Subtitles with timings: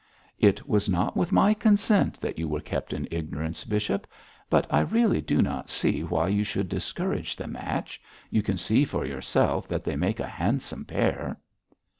[0.39, 4.07] 'It was not with my consent that you were kept in ignorance, bishop.
[4.49, 8.01] But I really do not see why you should discourage the match.
[8.31, 11.37] You can see for yourself that they make a handsome pair.'